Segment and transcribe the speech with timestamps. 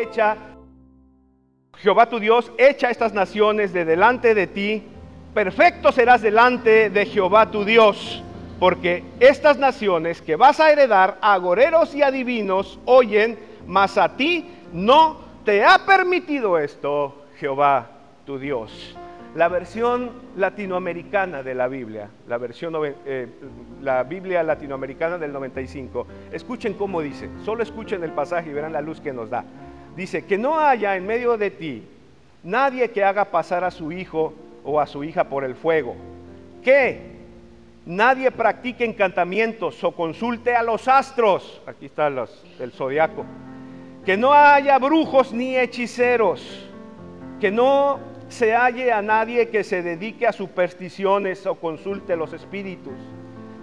[0.00, 0.36] echa,
[1.76, 4.82] Jehová tu Dios echa estas naciones de delante de ti,
[5.34, 8.22] perfecto serás delante de Jehová tu Dios,
[8.58, 15.18] porque estas naciones que vas a heredar, agoreros y adivinos, oyen, mas a ti no
[15.44, 17.90] te ha permitido esto, Jehová
[18.24, 18.96] tu Dios.
[19.34, 23.28] La versión latinoamericana de la Biblia, la versión eh,
[23.82, 26.06] la Biblia latinoamericana del 95.
[26.32, 29.44] Escuchen cómo dice, solo escuchen el pasaje y verán la luz que nos da.
[29.98, 31.82] Dice, que no haya en medio de ti
[32.44, 35.96] nadie que haga pasar a su hijo o a su hija por el fuego.
[36.62, 37.00] Que
[37.84, 41.60] nadie practique encantamientos o consulte a los astros.
[41.66, 43.24] Aquí está el zodiaco.
[44.06, 46.68] Que no haya brujos ni hechiceros.
[47.40, 52.94] Que no se halle a nadie que se dedique a supersticiones o consulte los espíritus.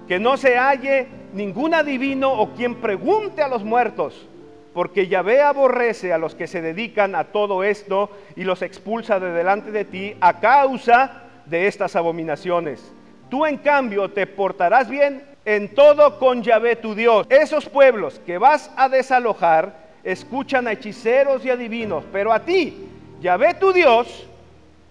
[0.05, 4.27] Que no se halle ningún adivino o quien pregunte a los muertos
[4.75, 9.31] porque Yahvé aborrece a los que se dedican a todo esto y los expulsa de
[9.31, 12.91] delante de ti a causa de estas abominaciones.
[13.29, 17.25] Tú en cambio te portarás bien en todo con Yahvé tu Dios.
[17.29, 22.89] Esos pueblos que vas a desalojar escuchan a hechiceros y adivinos, pero a ti,
[23.21, 24.27] Yahvé tu Dios,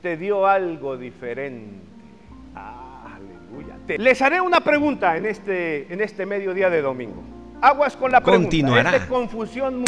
[0.01, 1.85] te dio algo diferente.
[2.55, 3.77] Aleluya.
[3.99, 7.23] Les haré una pregunta en este, en este mediodía de domingo.
[7.65, 8.45] Aguas con la pregunta.
[8.45, 8.95] Continuará.
[8.95, 9.85] Es de confusión.